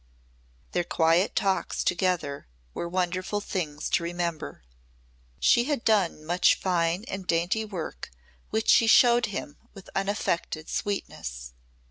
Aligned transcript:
Their 0.71 0.83
quiet 0.83 1.35
talks 1.35 1.83
together 1.83 2.47
were 2.73 2.89
wonderful 2.89 3.39
things 3.39 3.87
to 3.91 4.01
remember. 4.03 4.63
She 5.39 5.65
had 5.65 5.85
done 5.85 6.25
much 6.25 6.55
fine 6.55 7.05
and 7.07 7.27
dainty 7.27 7.65
work 7.65 8.09
which 8.49 8.67
she 8.69 8.87
showed 8.87 9.27
him 9.27 9.57
with 9.75 9.91
unaffected 9.93 10.69
sweetness. 10.69 11.53